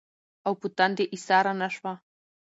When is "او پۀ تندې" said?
0.45-1.05